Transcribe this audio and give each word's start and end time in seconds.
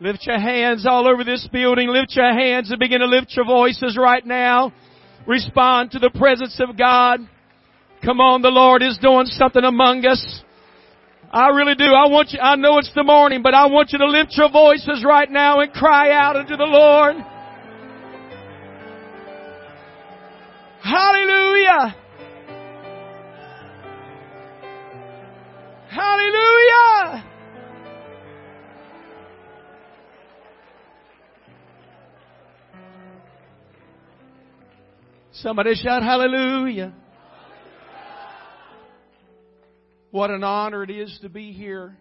Lift 0.00 0.26
your 0.26 0.38
hands 0.38 0.86
all 0.86 1.08
over 1.08 1.24
this 1.24 1.48
building. 1.52 1.88
Lift 1.88 2.14
your 2.14 2.32
hands 2.32 2.70
and 2.70 2.78
begin 2.78 3.00
to 3.00 3.06
lift 3.06 3.34
your 3.34 3.44
voices 3.44 3.96
right 3.98 4.24
now. 4.24 4.72
Respond 5.26 5.90
to 5.92 5.98
the 5.98 6.10
presence 6.10 6.60
of 6.60 6.78
God. 6.78 7.20
Come 8.04 8.20
on, 8.20 8.42
the 8.42 8.48
Lord 8.48 8.82
is 8.82 8.96
doing 9.02 9.26
something 9.26 9.64
among 9.64 10.06
us. 10.06 10.42
I 11.32 11.48
really 11.48 11.74
do. 11.74 11.84
I 11.84 12.08
want 12.08 12.30
you, 12.30 12.38
I 12.40 12.54
know 12.56 12.78
it's 12.78 12.92
the 12.94 13.02
morning, 13.02 13.42
but 13.42 13.54
I 13.54 13.66
want 13.66 13.90
you 13.92 13.98
to 13.98 14.06
lift 14.06 14.34
your 14.36 14.50
voices 14.50 15.04
right 15.04 15.30
now 15.30 15.60
and 15.60 15.72
cry 15.72 16.12
out 16.12 16.36
unto 16.36 16.56
the 16.56 16.64
Lord. 16.64 17.16
Hallelujah. 20.82 21.96
Hallelujah. 25.90 27.24
Somebody 35.42 35.76
shout 35.76 36.02
hallelujah. 36.02 36.92
What 40.10 40.30
an 40.30 40.42
honor 40.42 40.82
it 40.82 40.90
is 40.90 41.16
to 41.22 41.28
be 41.28 41.52
here, 41.52 41.96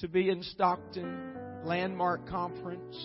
to 0.00 0.08
be 0.08 0.28
in 0.28 0.42
Stockton 0.42 1.32
Landmark 1.64 2.28
Conference, 2.28 2.96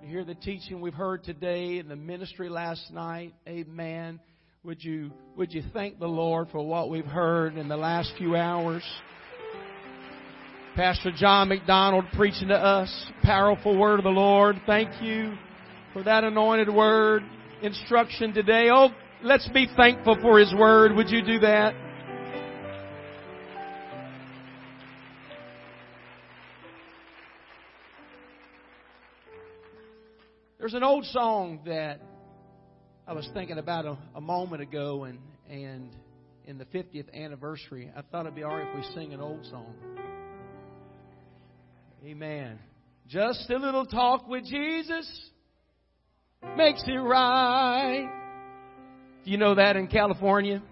to 0.00 0.08
hear 0.08 0.24
the 0.24 0.34
teaching 0.34 0.80
we've 0.80 0.92
heard 0.92 1.22
today 1.22 1.78
and 1.78 1.88
the 1.88 1.94
ministry 1.94 2.48
last 2.48 2.90
night. 2.90 3.32
Amen. 3.46 4.18
Would 4.64 4.82
you, 4.82 5.12
would 5.36 5.52
you 5.52 5.62
thank 5.72 6.00
the 6.00 6.08
Lord 6.08 6.48
for 6.50 6.66
what 6.66 6.90
we've 6.90 7.06
heard 7.06 7.56
in 7.56 7.68
the 7.68 7.76
last 7.76 8.12
few 8.18 8.34
hours? 8.34 8.82
Pastor 10.74 11.12
John 11.16 11.48
McDonald 11.48 12.06
preaching 12.14 12.48
to 12.48 12.56
us, 12.56 12.92
powerful 13.22 13.78
word 13.78 14.00
of 14.00 14.04
the 14.04 14.10
Lord. 14.10 14.60
Thank 14.66 15.00
you 15.00 15.34
for 15.92 16.02
that 16.02 16.24
anointed 16.24 16.68
word 16.68 17.22
instruction 17.62 18.32
today. 18.32 18.68
Oh, 18.70 18.88
let's 19.22 19.48
be 19.48 19.66
thankful 19.76 20.16
for 20.20 20.38
His 20.38 20.54
Word. 20.54 20.94
Would 20.94 21.10
you 21.10 21.22
do 21.22 21.38
that? 21.40 21.74
There's 30.58 30.74
an 30.74 30.82
old 30.82 31.06
song 31.06 31.60
that 31.66 32.00
I 33.06 33.14
was 33.14 33.28
thinking 33.32 33.58
about 33.58 33.86
a, 33.86 33.96
a 34.14 34.20
moment 34.20 34.60
ago, 34.60 35.04
and 35.04 35.18
and 35.48 35.90
in 36.46 36.58
the 36.58 36.66
50th 36.66 37.12
anniversary, 37.14 37.90
I 37.96 38.02
thought 38.02 38.26
it'd 38.26 38.34
be 38.34 38.44
alright 38.44 38.66
if 38.68 38.76
we 38.76 38.94
sing 38.94 39.12
an 39.12 39.20
old 39.20 39.44
song. 39.46 39.74
Amen. 42.04 42.58
Just 43.08 43.48
a 43.50 43.56
little 43.56 43.86
talk 43.86 44.28
with 44.28 44.44
Jesus 44.44 45.30
makes 46.56 46.82
it 46.86 46.92
right. 46.92 48.08
Do 49.24 49.30
you 49.30 49.38
know 49.38 49.54
that 49.54 49.76
in 49.76 49.86
California? 49.86 50.62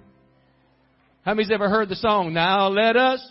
How 1.23 1.35
many's 1.35 1.51
ever 1.51 1.69
heard 1.69 1.89
the 1.89 1.97
song? 1.97 2.33
Now 2.33 2.69
let 2.69 2.97
us, 2.97 3.27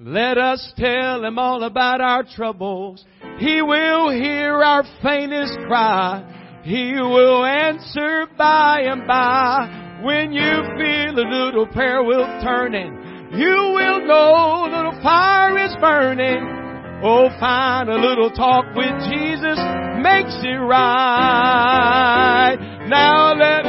let 0.00 0.38
us 0.38 0.72
tell 0.76 1.24
him 1.24 1.38
all 1.38 1.62
about 1.64 2.00
our 2.00 2.24
troubles. 2.24 3.04
He 3.38 3.62
will 3.62 4.10
hear 4.10 4.62
our 4.62 4.84
faintest 5.02 5.58
cry. 5.66 6.60
He 6.64 6.92
will 6.94 7.44
answer 7.44 8.26
by 8.36 8.82
and 8.82 9.06
by. 9.06 10.00
When 10.04 10.32
you 10.32 10.62
feel 10.78 11.18
a 11.18 11.26
little 11.26 11.66
prayer 11.68 12.02
will 12.02 12.26
turning, 12.42 12.92
you 13.34 13.72
will 13.74 14.06
know 14.06 14.66
a 14.66 14.70
little 14.74 15.00
fire 15.02 15.58
is 15.64 15.74
burning. 15.80 16.61
Oh, 17.04 17.28
find 17.40 17.88
a 17.88 17.96
little 17.96 18.30
talk 18.30 18.64
with 18.76 18.94
Jesus 19.10 19.58
makes 19.98 20.38
it 20.44 20.60
right. 20.62 22.54
Now 22.86 23.34
let, 23.34 23.66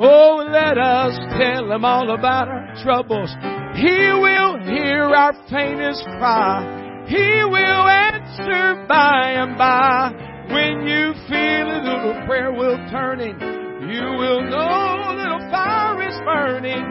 oh, 0.00 0.48
let 0.50 0.78
us 0.78 1.18
tell 1.36 1.70
him 1.70 1.84
all 1.84 2.14
about 2.14 2.48
our 2.48 2.74
troubles. 2.82 3.28
He 3.76 3.92
will 3.92 4.56
hear 4.64 5.04
our 5.04 5.34
faintest 5.50 6.02
cry. 6.16 7.04
He 7.08 7.44
will 7.44 7.86
answer 7.86 8.86
by 8.88 9.32
and 9.36 9.58
by. 9.58 10.12
When 10.48 10.88
you 10.88 11.12
feel 11.28 11.68
a 11.68 11.84
little 11.84 12.26
prayer 12.26 12.52
will 12.54 12.78
turning, 12.90 13.38
you 13.86 14.16
will 14.16 14.40
know 14.48 15.12
a 15.12 15.14
little 15.14 15.40
fire 15.50 16.00
is 16.08 16.18
burning. 16.24 16.86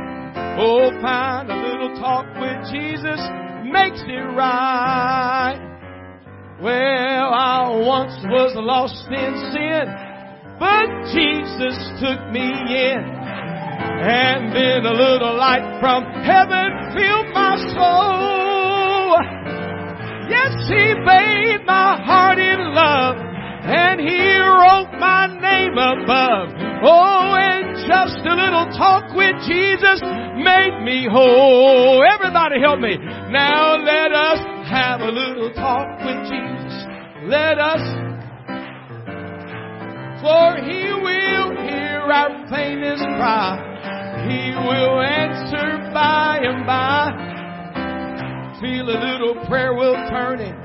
Oh, 0.59 0.91
find 1.01 1.49
a 1.49 1.55
little 1.55 1.95
talk 1.99 2.25
with 2.39 2.69
Jesus 2.71 3.19
makes 3.71 4.01
it 4.01 4.25
right. 4.35 5.57
Well, 6.61 7.33
I 7.33 7.71
once 7.85 8.19
was 8.25 8.53
lost 8.55 9.07
in 9.07 9.33
sin, 9.55 9.87
but 10.59 10.87
Jesus 11.15 11.77
took 12.03 12.19
me 12.31 12.51
in. 12.51 13.19
And 13.79 14.51
then 14.53 14.85
a 14.85 14.93
little 14.93 15.37
light 15.37 15.79
from 15.79 16.03
heaven 16.23 16.69
filled 16.93 17.31
my 17.33 17.55
soul. 17.71 19.15
Yes, 20.27 20.53
He 20.67 20.93
bathed 21.07 21.65
my 21.65 21.95
heart 22.03 22.39
in 22.39 22.73
love, 22.75 23.15
and 23.17 23.99
He 23.99 24.35
wrote 24.37 24.91
my 24.99 25.27
name 25.39 25.77
above. 25.77 26.58
Oh, 26.81 27.35
and 27.35 27.75
just 27.87 28.23
a 28.25 28.35
little 28.35 28.71
talk 28.77 29.13
with 29.15 29.35
Jesus 29.43 29.99
made 30.39 30.79
me 30.83 31.07
whole. 31.11 32.03
Everybody 32.07 32.61
help 32.61 32.79
me. 32.79 32.95
Now 32.95 33.75
let 33.75 34.11
us 34.13 34.39
have 34.69 35.01
a 35.01 35.11
little 35.11 35.51
talk 35.53 35.87
with 36.05 36.19
Jesus. 36.31 36.85
Let 37.27 37.59
us, 37.59 37.83
for 40.23 40.55
He 40.63 40.87
will 41.03 41.51
hear 41.67 41.99
our 42.07 42.47
faintest 42.49 43.03
cry. 43.19 43.59
He 44.29 44.55
will 44.55 45.01
answer 45.01 45.91
by 45.93 46.39
and 46.43 46.65
by. 46.65 47.11
Feel 48.61 48.89
a 48.89 48.99
little 48.99 49.45
prayer 49.47 49.73
will 49.73 49.95
turn 50.09 50.39
it. 50.39 50.55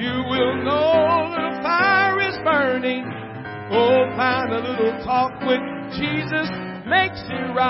You 0.00 0.24
will 0.28 0.56
know 0.64 1.32
the 1.32 1.62
fire 1.62 2.20
is 2.20 2.36
burning. 2.44 3.23
Oh, 3.72 4.04
find 4.12 4.52
a 4.52 4.60
little 4.60 4.92
talk 5.04 5.40
with 5.40 5.60
Jesus 5.96 6.52
makes 6.84 7.24
it 7.32 7.48
right. 7.56 7.64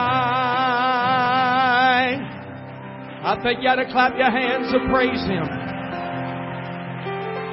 I 3.23 3.39
think 3.43 3.63
you 3.63 3.69
ought 3.71 3.79
to 3.79 3.87
clap 3.87 4.19
your 4.19 4.31
hands 4.31 4.75
and 4.75 4.91
praise 4.91 5.23
Him. 5.23 5.47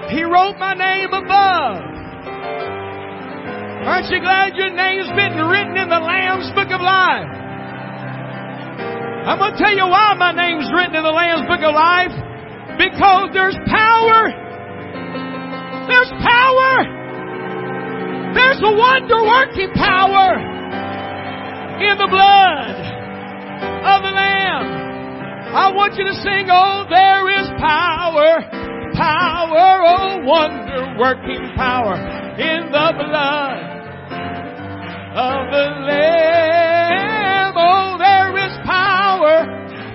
He 0.10 0.26
wrote 0.26 0.58
my 0.58 0.74
name 0.74 1.14
above. 1.14 1.86
Aren't 3.86 4.10
you 4.10 4.20
glad 4.26 4.58
your 4.58 4.74
name's 4.74 5.14
been 5.14 5.38
written 5.46 5.78
in 5.78 5.90
the 5.90 6.02
Lamb's 6.02 6.50
Book 6.58 6.74
of 6.74 6.82
Life? 6.82 7.30
I'm 9.30 9.38
going 9.38 9.54
to 9.54 9.58
tell 9.62 9.76
you 9.78 9.86
why 9.86 10.18
my 10.18 10.34
name's 10.34 10.66
written 10.74 10.96
in 10.96 11.04
the 11.04 11.14
Lamb's 11.14 11.46
Book 11.46 11.62
of 11.62 11.78
Life. 11.78 12.10
Because 12.82 13.30
there's 13.38 13.58
power. 13.70 14.34
There's 15.86 16.10
power 16.26 17.01
there's 18.34 18.62
a 18.64 18.72
wonder 18.72 19.22
working 19.24 19.72
power 19.76 20.40
in 21.84 21.98
the 21.98 22.08
blood 22.08 22.76
of 23.84 24.04
the 24.04 24.12
Lamb. 24.12 24.68
I 25.54 25.72
want 25.74 25.96
you 25.96 26.06
to 26.06 26.14
sing, 26.14 26.48
Oh, 26.50 26.86
there 26.90 27.28
is 27.28 27.48
power, 27.60 28.42
power, 28.96 29.84
oh, 29.84 30.24
wonder 30.24 30.96
working 30.98 31.52
power 31.56 31.96
in 32.40 32.72
the 32.72 32.94
blood 32.96 33.60
of 35.12 35.52
the 35.52 35.68
Lamb. 35.92 37.54
Oh, 37.58 37.98
there 38.00 38.32
is 38.38 38.58
power, 38.66 39.44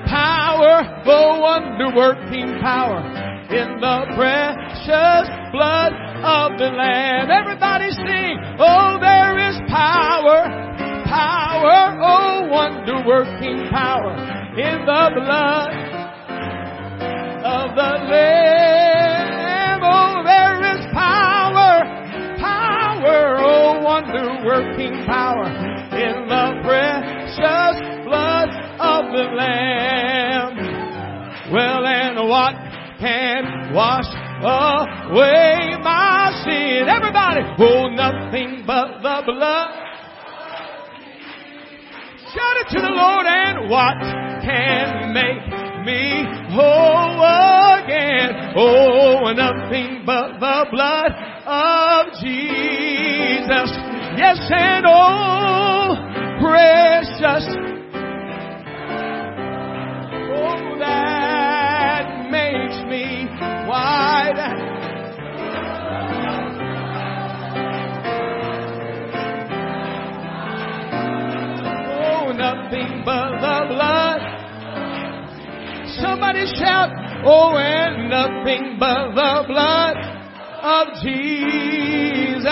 power, 0.07 1.02
oh, 1.07 1.40
wonder 1.40 1.97
working 1.97 2.61
power 2.61 3.25
in 3.50 3.79
the 3.81 3.97
precious 4.17 5.26
blood 5.53 5.93
of 6.26 6.59
the 6.59 6.71
Lamb. 6.75 7.31
Everybody 7.31 7.91
sing, 7.91 8.35
oh, 8.59 8.99
there 9.00 9.38
is 9.38 9.57
power, 9.71 10.50
power, 11.07 11.95
oh, 12.03 12.49
wonder 12.50 13.07
working 13.07 13.69
power 13.71 14.17
in 14.59 14.85
the 14.85 15.11
blood 15.15 15.71
of 17.47 17.76
the 17.76 17.93
Lamb. 18.11 19.81
Oh, 19.83 20.23
there 20.25 20.59
is 20.75 20.83
power, 20.93 21.87
power, 22.41 23.38
oh, 23.38 23.81
wonder 23.85 24.43
working 24.45 25.07
power 25.07 25.47
in 25.95 26.26
the 26.26 26.61
precious 26.67 27.76
blood 28.05 28.49
of 28.81 29.05
the 29.15 29.31
Lamb. 29.37 30.57
Well, 31.53 31.87
and 31.87 32.29
what 32.29 32.75
can 32.99 33.75
wash 33.75 34.07
away 34.43 35.76
my 35.83 36.43
sin. 36.45 36.88
Everybody, 36.88 37.43
oh, 37.59 37.88
nothing 37.88 38.65
but 38.67 39.03
the 39.03 39.23
blood. 39.26 39.87
Shout 42.35 42.57
it 42.61 42.69
to 42.75 42.81
the 42.81 42.93
Lord 42.93 43.26
and 43.26 43.71
what 43.71 43.97
can 44.45 45.12
make 45.15 45.87
me 45.87 46.25
whole? 46.55 47.07
Again? 47.87 48.53
Oh, 48.57 49.33
nothing 49.33 50.03
but 50.05 50.41
the 50.41 50.67
blood 50.73 51.12
of 51.47 52.12
Jesus. 52.21 53.71
Yes, 54.19 54.38
and 54.50 54.87
oh, 54.88 55.95
precious. 56.41 57.47
Oh, 60.35 60.79
that 60.81 61.16
but 73.07 73.39
the 73.39 73.59
blood. 73.69 74.21
Somebody 76.03 76.45
shout, 76.59 76.91
oh, 77.25 77.57
and 77.57 78.11
nothing 78.11 78.79
but 78.81 79.15
the 79.15 79.45
blood 79.47 79.97
of 80.61 80.89
Jesus. 81.05 82.43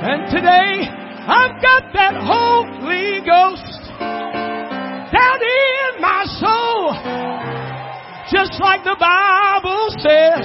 And 0.00 0.30
today, 0.30 0.86
I've 1.26 1.60
got 1.60 1.92
that 1.92 2.14
Holy 2.22 3.20
Ghost 3.26 3.67
Just 8.58 8.66
like 8.66 8.82
the 8.82 8.96
Bible 8.98 9.86
says, 10.02 10.42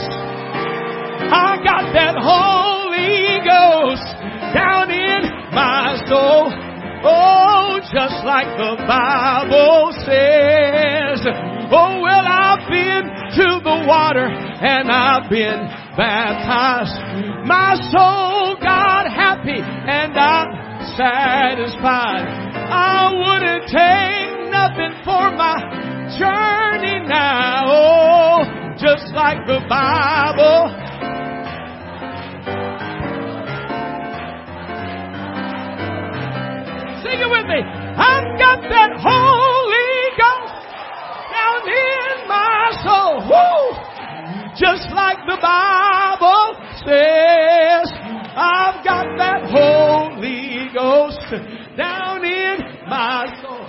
I 1.33 1.57
got 1.65 1.89
that 1.97 2.13
Holy 2.13 3.41
Ghost 3.41 4.05
down 4.53 4.93
in 4.93 5.33
my 5.49 5.97
soul. 6.05 6.53
Oh, 7.01 7.81
just 7.81 8.21
like 8.21 8.45
the 8.53 8.77
Bible 8.85 9.97
says. 10.05 11.25
Oh, 11.73 12.05
well, 12.05 12.21
I've 12.29 12.69
been 12.69 13.09
to 13.33 13.47
the 13.65 13.81
water 13.89 14.29
and 14.29 14.91
I've 14.91 15.27
been 15.27 15.65
baptized. 15.97 16.93
My 17.49 17.73
soul 17.89 18.61
got 18.61 19.09
happy 19.09 19.57
and 19.57 20.13
I'm 20.13 20.53
satisfied. 20.93 22.29
I 22.69 23.09
wouldn't 23.09 23.65
take 23.73 24.51
nothing 24.53 25.01
for 25.01 25.33
my 25.33 25.83
journey 26.19 26.99
now. 27.07 27.63
Oh, 27.65 28.02
just 28.83 29.13
like 29.15 29.39
the 29.47 29.63
Bible. 29.69 30.67
Sing 36.99 37.15
it 37.15 37.31
with 37.31 37.47
me. 37.47 37.63
I've 37.63 38.27
got 38.35 38.59
that 38.67 38.91
Holy 38.99 40.03
Ghost 40.19 40.67
down 41.31 41.63
in 41.63 42.27
my 42.27 42.75
soul. 42.83 43.23
Woo! 43.31 43.71
Just 44.59 44.91
like 44.91 45.19
the 45.31 45.39
Bible 45.39 46.59
says, 46.83 47.87
I've 48.35 48.83
got 48.83 49.07
that 49.17 49.47
Holy 49.47 50.67
Ghost 50.73 51.23
down 51.77 52.25
in 52.25 52.59
my 52.89 53.31
soul. 53.41 53.63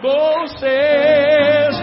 Moses, 0.00 1.74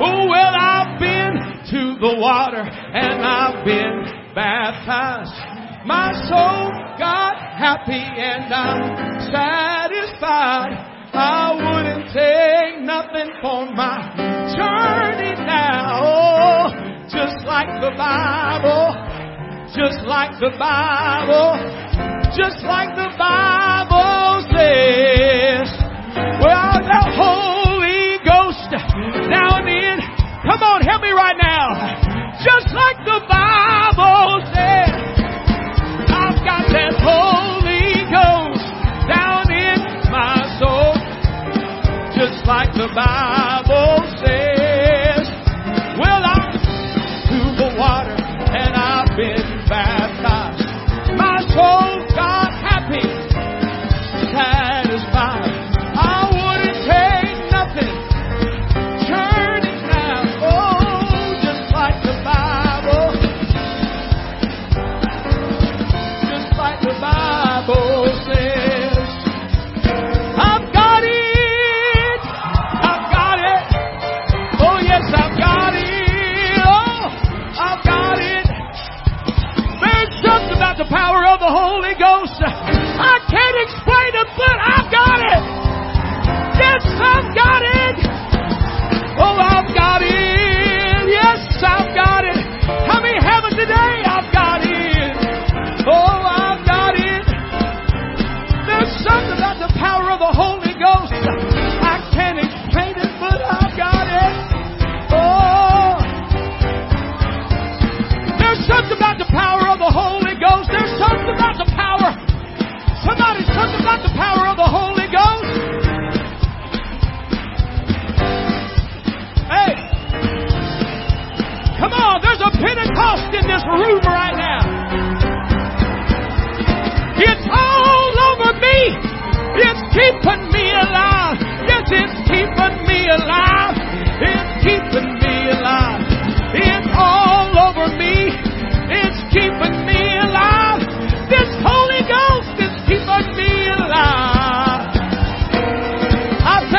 oh 0.00 0.24
well, 0.24 0.54
I've 0.56 0.98
been 0.98 1.36
to 1.68 2.00
the 2.00 2.16
water 2.16 2.64
and 2.64 3.20
I've 3.20 3.62
been 3.62 4.34
baptized. 4.34 5.36
My 5.84 6.12
soul 6.28 6.72
got 6.98 7.36
happy 7.36 7.92
and 7.92 8.52
I'm 8.52 9.20
satisfied. 9.28 10.80
I 11.12 11.52
wouldn't 11.60 12.08
take 12.14 12.80
nothing 12.86 13.36
for 13.42 13.66
my 13.74 14.16
journey 14.56 15.36
now. 15.44 16.00
Oh, 16.04 16.70
just 17.12 17.44
like 17.44 17.68
the 17.82 17.92
Bible, 17.98 18.96
just 19.76 20.06
like 20.06 20.40
the 20.40 20.56
Bible, 20.58 21.60
just 22.34 22.64
like 22.64 22.96
the 22.96 23.14
Bible 23.18 23.57
help 30.88 31.02
me 31.02 31.12
right 31.12 31.36
now. 31.36 31.68
Just 32.40 32.72
like 32.72 32.96
the 33.04 33.20
Bible 33.28 33.47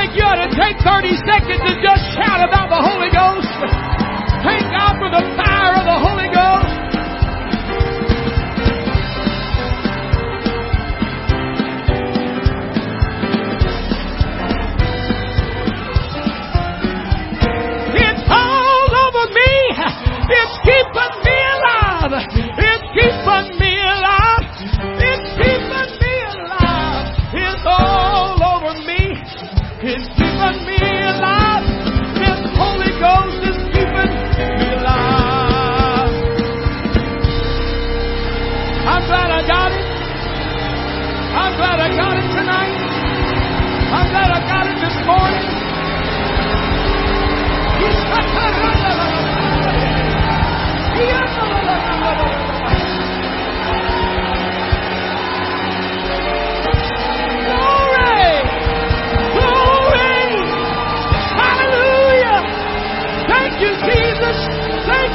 like 0.09 0.17
you 0.17 0.25
ought 0.25 0.41
to 0.41 0.49
take 0.57 0.77
30 0.81 1.13
seconds 1.21 1.61
and 1.61 1.77
just 1.85 2.01
shout 2.17 2.41
about 2.41 2.69
the 2.73 2.81
Holy 2.81 3.13
Ghost. 3.13 3.45
Thank 4.41 4.65
God 4.73 4.97
for 4.97 5.09
the 5.13 5.21
fire 5.37 5.77
of 5.77 5.85
the 5.85 5.99
Holy 6.01 6.29
Ghost. 6.33 6.68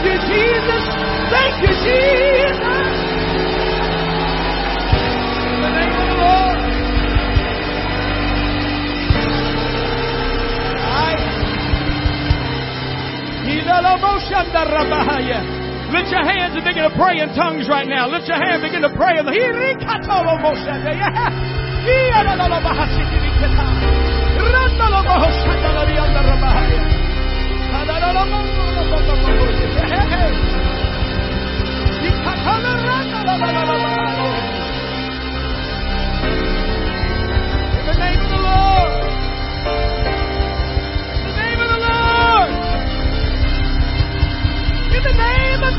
you, 0.05 0.17
Jesus. 0.29 0.85
Thank 1.33 1.55
you, 1.65 1.73
Jesus. 1.83 2.93
In 5.49 5.61
the 5.65 5.71
name 5.73 5.97
of 5.97 6.07
the 6.09 6.17
Lord. 6.21 6.59
Lift 15.95 16.11
your 16.11 16.25
hands 16.25 16.55
and 16.55 16.65
begin 16.65 16.83
to 16.85 16.91
pray 16.97 17.21
in 17.21 17.29
tongues 17.35 17.69
right 17.69 17.87
now. 17.87 18.09
Lift 18.09 18.27
your 18.27 18.37
hand, 18.37 18.61
and 18.61 18.63
begin 18.63 18.83
to 18.83 18.91
pray. 18.97 19.15
Yeah. 20.99 21.35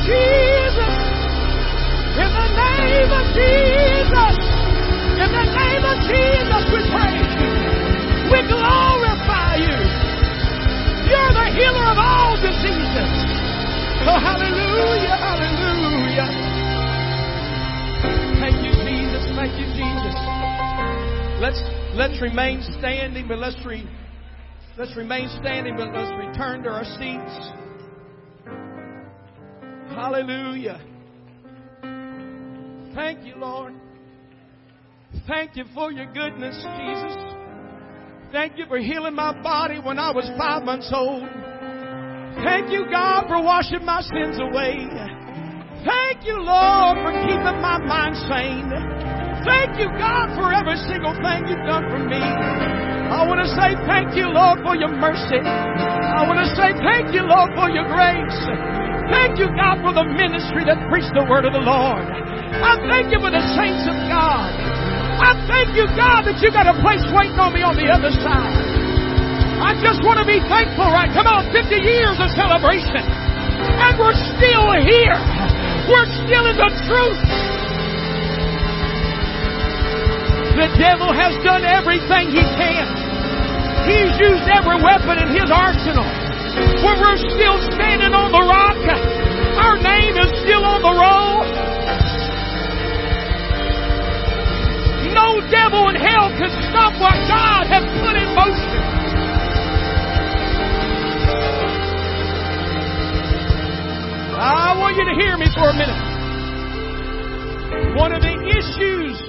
Jesus. 0.06 0.94
In 2.18 2.30
the 2.30 2.30
name 2.30 2.30
of 2.30 2.30
the 2.30 2.30
Lord. 2.30 2.30
In 2.30 2.32
the 2.32 2.54
name 2.54 3.12
of 3.12 3.26
Jesus. 3.34 4.36
In 5.24 5.32
the 5.34 5.46
name 5.50 5.84
of 5.86 5.98
Jesus, 6.06 6.64
we 6.70 6.80
you. 7.42 7.50
We 8.32 8.40
the 8.46 8.58
healer 11.56 11.88
of 11.88 11.98
all 11.98 12.36
diseases. 12.36 13.12
Oh, 14.06 14.20
hallelujah, 14.20 15.16
hallelujah. 15.16 16.28
Thank 18.44 18.62
you, 18.62 18.74
Jesus. 18.84 19.24
Thank 19.34 19.56
you, 19.58 19.68
Jesus. 19.74 20.16
Let's 21.40 21.62
let's 21.96 22.22
remain 22.22 22.62
standing, 22.80 23.28
but 23.28 23.40
let's 23.40 23.58
re, 23.66 23.88
let's 24.78 24.96
remain 24.96 25.30
standing, 25.42 25.76
but 25.76 25.94
let's 25.94 26.12
return 26.20 26.64
to 26.64 26.70
our 26.70 26.84
seats. 26.84 27.34
Hallelujah. 29.96 30.82
Thank 32.94 33.26
you, 33.26 33.36
Lord. 33.38 33.74
Thank 35.28 35.56
you 35.56 35.66
for 35.74 35.92
your 35.92 36.06
goodness, 36.14 36.56
Jesus. 36.56 37.36
Thank 38.32 38.58
you 38.58 38.66
for 38.68 38.78
healing 38.78 39.16
my 39.16 39.32
body 39.42 39.80
when 39.80 39.98
I 39.98 40.12
was 40.12 40.30
five 40.38 40.64
months 40.64 40.92
old. 40.94 41.24
Thank 42.44 42.72
you, 42.72 42.86
God, 42.92 43.28
for 43.28 43.42
washing 43.42 43.86
my 43.86 44.02
sins 44.02 44.40
away. 44.40 44.90
Thank 45.86 46.26
you, 46.26 46.42
Lord, 46.42 46.98
for 47.06 47.14
keeping 47.24 47.60
my 47.62 47.78
mind 47.78 48.18
sane. 48.26 48.74
Thank 49.46 49.78
you, 49.78 49.88
God, 50.02 50.34
for 50.34 50.50
every 50.50 50.76
single 50.90 51.14
thing 51.22 51.46
you've 51.46 51.62
done 51.70 51.86
for 51.94 52.02
me. 52.02 52.18
I 52.18 53.22
want 53.30 53.38
to 53.46 53.50
say 53.54 53.78
thank 53.86 54.18
you, 54.18 54.26
Lord, 54.34 54.66
for 54.66 54.74
your 54.74 54.90
mercy. 54.90 55.38
I 55.38 56.26
want 56.26 56.42
to 56.42 56.50
say 56.58 56.74
thank 56.82 57.14
you, 57.14 57.22
Lord, 57.22 57.54
for 57.54 57.70
your 57.70 57.86
grace. 57.86 58.42
Thank 59.14 59.38
you, 59.38 59.46
God, 59.54 59.86
for 59.86 59.94
the 59.94 60.10
ministry 60.10 60.66
that 60.66 60.82
preached 60.90 61.14
the 61.14 61.22
word 61.30 61.46
of 61.46 61.54
the 61.54 61.62
Lord. 61.62 62.02
I 62.02 62.82
thank 62.90 63.14
you 63.14 63.22
for 63.22 63.30
the 63.30 63.46
saints 63.54 63.86
of 63.86 63.94
God. 64.10 64.50
I 65.22 65.38
thank 65.46 65.78
you, 65.78 65.86
God, 65.94 66.26
that 66.26 66.42
you 66.42 66.50
got 66.50 66.66
a 66.66 66.76
place 66.82 67.06
waiting 67.14 67.38
on 67.38 67.54
me 67.54 67.62
on 67.62 67.78
the 67.78 67.86
other 67.94 68.10
side. 68.26 68.85
I 69.56 69.72
just 69.80 70.04
want 70.04 70.20
to 70.20 70.28
be 70.28 70.44
thankful, 70.52 70.88
right? 70.92 71.08
Come 71.16 71.28
on, 71.28 71.48
50 71.52 71.72
years 71.80 72.20
of 72.20 72.28
celebration. 72.36 73.00
And 73.00 73.94
we're 73.96 74.18
still 74.36 74.68
here. 74.84 75.20
We're 75.88 76.10
still 76.28 76.46
in 76.52 76.58
the 76.60 76.72
truth. 76.90 77.22
The 80.60 80.70
devil 80.80 81.12
has 81.12 81.36
done 81.44 81.64
everything 81.64 82.32
he 82.32 82.44
can. 82.56 82.88
He's 83.88 84.14
used 84.20 84.48
every 84.48 84.80
weapon 84.80 85.20
in 85.24 85.30
his 85.36 85.52
arsenal. 85.52 86.08
But 86.84 86.96
we're 87.00 87.20
still 87.20 87.60
standing 87.76 88.16
on 88.16 88.32
the 88.32 88.44
rock, 88.44 88.80
our 89.60 89.76
name 89.78 90.16
is 90.16 90.32
still 90.44 90.64
on 90.64 90.80
the 90.82 90.96
roll. 90.96 91.44
No 95.16 95.40
devil 95.52 95.88
in 95.90 95.96
hell 95.96 96.28
can 96.40 96.52
stop 96.72 96.92
what 97.00 97.16
God 97.28 97.68
has 97.68 97.84
put 98.04 98.16
in 98.16 98.36
motion. 98.36 98.75
Want 104.86 104.98
you 104.98 105.06
to 105.06 105.20
hear 105.20 105.36
me 105.36 105.48
for 105.56 105.68
a 105.68 105.74
minute. 105.74 105.98
One 107.98 108.14
of 108.14 108.22
the 108.22 108.38
issues, 108.38 109.20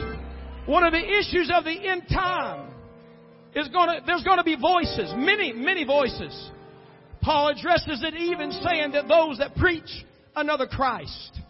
one 0.67 0.85
of 0.85 0.93
the 0.93 1.01
issues 1.01 1.51
of 1.51 1.65
the 1.65 1.89
end 1.89 2.03
time 2.13 2.75
is 3.55 3.67
going 3.69 3.89
to, 3.89 4.03
there's 4.05 4.23
going 4.23 4.37
to 4.37 4.45
be 4.45 4.57
voices, 4.57 5.15
many, 5.17 5.55
many 5.55 5.85
voices. 5.85 6.51
Paul 7.23 7.49
addresses 7.49 8.05
it 8.05 8.15
even 8.15 8.53
saying 8.53 8.93
that 8.93 9.09
those 9.09 9.39
that 9.39 9.57
preach 9.57 9.89
another 10.35 10.67
Christ. 10.67 11.41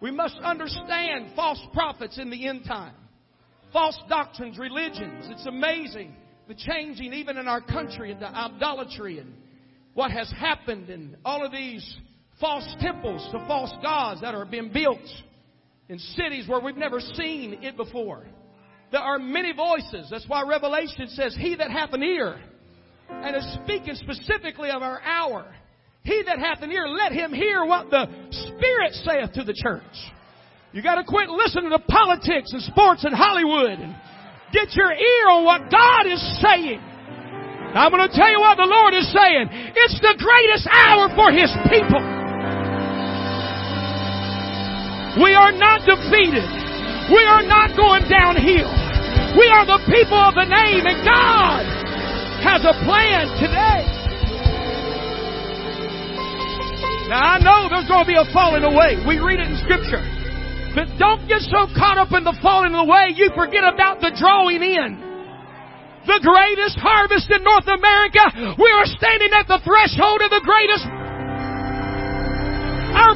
We 0.00 0.12
must 0.12 0.36
understand 0.36 1.32
false 1.34 1.60
prophets 1.72 2.16
in 2.16 2.30
the 2.30 2.46
end 2.46 2.64
time. 2.64 2.94
False 3.72 3.98
doctrines, 4.08 4.56
religions. 4.56 5.26
It's 5.30 5.46
amazing 5.46 6.14
the 6.46 6.54
changing 6.54 7.12
even 7.12 7.36
in 7.36 7.48
our 7.48 7.60
country 7.60 8.12
and 8.12 8.22
the 8.22 8.28
idolatry 8.28 9.18
and 9.18 9.34
what 9.94 10.12
has 10.12 10.30
happened 10.30 10.90
and 10.90 11.16
all 11.24 11.44
of 11.44 11.50
these 11.50 11.98
false 12.40 12.76
temples 12.80 13.26
to 13.32 13.38
false 13.46 13.72
gods 13.82 14.20
that 14.20 14.34
are 14.34 14.44
being 14.44 14.72
built 14.72 15.00
in 15.88 15.98
cities 15.98 16.46
where 16.48 16.60
we've 16.60 16.76
never 16.76 17.00
seen 17.00 17.58
it 17.62 17.76
before. 17.76 18.24
There 18.90 19.00
are 19.00 19.18
many 19.18 19.52
voices. 19.52 20.08
That's 20.10 20.26
why 20.28 20.42
Revelation 20.42 21.08
says, 21.08 21.36
He 21.38 21.54
that 21.56 21.70
hath 21.70 21.92
an 21.92 22.02
ear, 22.02 22.40
and 23.10 23.36
is 23.36 23.58
speaking 23.64 23.94
specifically 23.94 24.70
of 24.70 24.82
our 24.82 25.00
hour. 25.02 25.54
He 26.04 26.22
that 26.26 26.38
hath 26.38 26.62
an 26.62 26.72
ear, 26.72 26.88
let 26.88 27.12
him 27.12 27.32
hear 27.32 27.64
what 27.64 27.90
the 27.90 28.06
Spirit 28.30 28.94
saith 29.04 29.32
to 29.34 29.44
the 29.44 29.52
church. 29.52 29.82
You 30.72 30.82
gotta 30.82 31.04
quit 31.04 31.28
listening 31.28 31.70
to 31.70 31.78
politics 31.78 32.52
and 32.52 32.62
sports 32.62 33.04
and 33.04 33.14
Hollywood 33.14 33.78
and 33.78 33.94
get 34.52 34.74
your 34.74 34.92
ear 34.92 35.28
on 35.28 35.44
what 35.44 35.70
God 35.70 36.06
is 36.06 36.20
saying. 36.40 36.80
I'm 37.74 37.90
gonna 37.90 38.08
tell 38.08 38.30
you 38.30 38.40
what 38.40 38.56
the 38.56 38.64
Lord 38.64 38.94
is 38.94 39.12
saying. 39.12 39.48
It's 39.76 40.00
the 40.00 40.16
greatest 40.16 40.68
hour 40.68 41.08
for 41.16 41.32
His 41.32 41.52
people. 41.68 42.17
We 45.18 45.34
are 45.34 45.50
not 45.50 45.82
defeated. 45.82 46.46
We 47.10 47.22
are 47.26 47.42
not 47.42 47.74
going 47.74 48.06
downhill. 48.06 48.70
We 49.34 49.46
are 49.50 49.66
the 49.66 49.82
people 49.90 50.18
of 50.18 50.38
the 50.38 50.46
name 50.46 50.86
and 50.86 50.98
God 51.02 51.62
has 52.46 52.62
a 52.62 52.74
plan 52.86 53.26
today. 53.42 53.82
Now 57.10 57.34
I 57.34 57.36
know 57.42 57.66
there's 57.66 57.88
going 57.88 58.04
to 58.06 58.10
be 58.10 58.20
a 58.20 58.28
falling 58.30 58.62
away. 58.62 59.00
We 59.08 59.18
read 59.18 59.40
it 59.40 59.48
in 59.50 59.58
scripture. 59.64 60.04
But 60.76 60.86
don't 61.00 61.26
get 61.26 61.42
so 61.50 61.66
caught 61.74 61.98
up 61.98 62.14
in 62.14 62.22
the 62.22 62.36
falling 62.38 62.76
away 62.76 63.16
you 63.16 63.34
forget 63.34 63.64
about 63.64 63.98
the 63.98 64.14
drawing 64.14 64.62
in. 64.62 65.02
The 66.06 66.20
greatest 66.22 66.78
harvest 66.78 67.26
in 67.28 67.42
North 67.42 67.66
America. 67.66 68.54
We 68.54 68.70
are 68.70 68.86
standing 68.86 69.32
at 69.34 69.48
the 69.50 69.60
threshold 69.66 70.20
of 70.22 70.30
the 70.30 70.44
greatest 70.44 70.86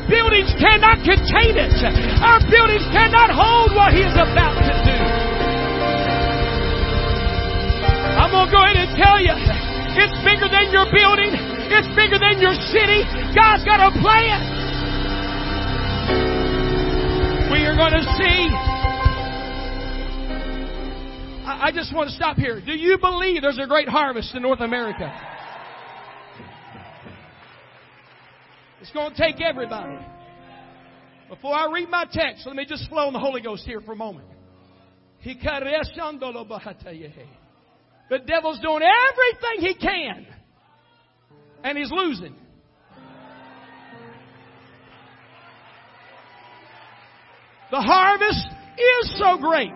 buildings 0.09 0.51
cannot 0.59 1.03
contain 1.05 1.59
it. 1.59 1.75
Our 2.23 2.41
buildings 2.49 2.87
cannot 2.91 3.31
hold 3.31 3.75
what 3.75 3.93
He 3.93 4.03
is 4.03 4.15
about 4.15 4.57
to 4.59 4.75
do. 4.87 4.99
I'm 8.13 8.31
going 8.31 8.47
to 8.47 8.53
go 8.53 8.63
ahead 8.63 8.79
and 8.79 8.93
tell 8.97 9.19
you, 9.21 9.35
it's 9.35 10.17
bigger 10.25 10.49
than 10.49 10.73
your 10.73 10.87
building. 10.89 11.33
It's 11.73 11.89
bigger 11.97 12.19
than 12.19 12.41
your 12.41 12.55
city. 12.71 13.05
God's 13.35 13.65
got 13.65 13.81
a 13.81 13.91
plan. 14.01 14.41
We 17.51 17.65
are 17.67 17.77
going 17.77 17.93
to 17.93 18.05
see. 18.17 18.39
I 21.45 21.71
just 21.73 21.95
want 21.95 22.09
to 22.11 22.15
stop 22.15 22.37
here. 22.37 22.61
Do 22.61 22.73
you 22.73 22.99
believe 22.99 23.43
there's 23.43 23.59
a 23.59 23.67
great 23.67 23.89
harvest 23.89 24.35
in 24.35 24.43
North 24.43 24.61
America? 24.61 25.32
It's 28.83 28.91
going 28.91 29.15
to 29.15 29.17
take 29.17 29.41
everybody. 29.41 29.97
Before 31.29 31.55
I 31.55 31.71
read 31.73 31.89
my 31.89 32.05
text, 32.11 32.45
let 32.49 32.57
me 32.57 32.67
just 32.69 32.89
flow 32.89 33.07
in 33.07 33.13
the 33.13 33.21
Holy 33.21 33.41
Ghost 33.41 33.65
here 33.65 33.81
for 33.81 33.93
a 33.93 33.97
moment. 33.97 34.27
The 35.25 35.35
devil's 38.27 38.59
doing 38.59 38.83
everything 38.83 39.61
he 39.61 39.75
can, 39.75 40.27
and 41.63 41.79
he's 41.79 41.93
losing. 41.93 42.35
The 47.71 47.81
harvest 47.81 48.49
is 48.77 49.17
so 49.17 49.39
great 49.39 49.71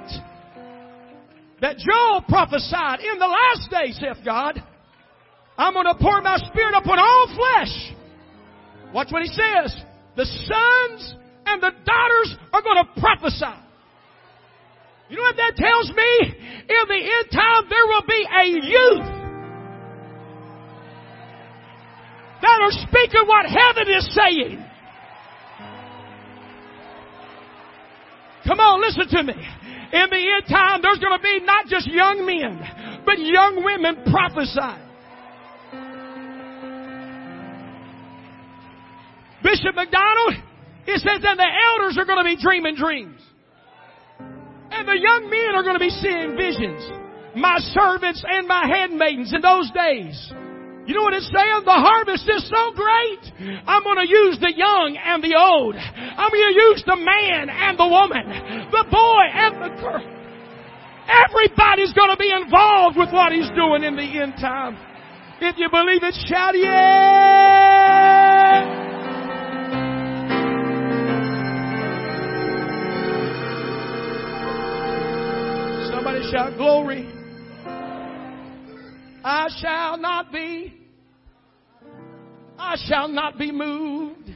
that 1.60 1.76
Joel 1.78 2.22
prophesied 2.28 2.98
in 2.98 3.20
the 3.20 3.28
last 3.28 3.70
days, 3.70 3.96
saith 4.00 4.24
God, 4.24 4.60
I'm 5.56 5.74
going 5.74 5.86
to 5.86 5.94
pour 5.94 6.20
my 6.22 6.38
spirit 6.38 6.74
upon 6.76 6.98
all 6.98 7.28
flesh. 7.36 7.92
Watch 8.96 9.12
what 9.12 9.20
he 9.20 9.28
says. 9.28 9.76
The 10.16 10.24
sons 10.24 11.16
and 11.44 11.62
the 11.62 11.70
daughters 11.84 12.34
are 12.50 12.62
going 12.62 12.82
to 12.82 12.98
prophesy. 12.98 13.60
You 15.10 15.18
know 15.18 15.22
what 15.22 15.36
that 15.36 15.52
tells 15.54 15.90
me? 15.90 16.34
In 16.66 16.88
the 16.88 17.00
end 17.04 17.30
time, 17.30 17.68
there 17.68 17.84
will 17.84 18.06
be 18.08 18.24
a 18.24 18.44
youth 18.48 19.06
that 22.40 22.58
are 22.62 22.72
speaking 22.72 23.26
what 23.26 23.44
heaven 23.44 23.94
is 23.94 24.14
saying. 24.14 24.64
Come 28.46 28.60
on, 28.60 28.80
listen 28.80 29.08
to 29.08 29.22
me. 29.24 29.34
In 29.92 30.06
the 30.08 30.32
end 30.36 30.46
time, 30.48 30.80
there's 30.80 31.00
going 31.00 31.18
to 31.18 31.22
be 31.22 31.40
not 31.44 31.66
just 31.66 31.86
young 31.86 32.24
men, 32.24 33.02
but 33.04 33.18
young 33.18 33.62
women 33.62 34.10
prophesying. 34.10 34.85
Bishop 39.42 39.74
McDonald, 39.74 40.34
he 40.84 40.96
says 40.98 41.20
that 41.22 41.36
the 41.36 41.50
elders 41.72 41.98
are 41.98 42.04
going 42.04 42.18
to 42.18 42.28
be 42.28 42.40
dreaming 42.40 42.76
dreams. 42.76 43.20
And 44.70 44.86
the 44.88 44.98
young 44.98 45.30
men 45.30 45.54
are 45.54 45.62
going 45.62 45.78
to 45.78 45.82
be 45.82 45.90
seeing 45.90 46.36
visions. 46.36 46.82
My 47.36 47.58
servants 47.76 48.24
and 48.26 48.48
my 48.48 48.66
handmaidens 48.66 49.32
in 49.32 49.40
those 49.40 49.70
days. 49.70 50.16
You 50.86 50.94
know 50.94 51.02
what 51.02 51.14
it's 51.14 51.26
saying? 51.26 51.66
The 51.66 51.82
harvest 51.82 52.30
is 52.30 52.46
so 52.46 52.70
great. 52.70 53.58
I'm 53.66 53.82
going 53.82 53.98
to 53.98 54.08
use 54.08 54.38
the 54.38 54.54
young 54.54 54.96
and 54.96 55.22
the 55.22 55.34
old. 55.34 55.74
I'm 55.74 56.30
going 56.30 56.54
to 56.54 56.58
use 56.70 56.82
the 56.86 56.96
man 56.96 57.50
and 57.50 57.74
the 57.78 57.90
woman, 57.90 58.70
the 58.70 58.86
boy 58.86 59.24
and 59.34 59.54
the 59.58 59.70
girl. 59.82 60.06
Everybody's 61.06 61.92
going 61.92 62.10
to 62.10 62.16
be 62.16 62.30
involved 62.30 62.96
with 62.96 63.10
what 63.10 63.32
he's 63.32 63.50
doing 63.54 63.82
in 63.82 63.96
the 63.96 64.06
end 64.06 64.34
time. 64.40 64.78
If 65.40 65.58
you 65.58 65.68
believe 65.70 66.02
it, 66.02 66.14
shout 66.26 66.54
yeah! 66.56 67.55
Shout 76.30 76.56
glory. 76.56 77.08
I 79.24 79.48
shall 79.60 79.98
not 79.98 80.32
be, 80.32 80.72
I 82.58 82.76
shall 82.86 83.08
not 83.08 83.38
be 83.38 83.50
moved. 83.50 84.30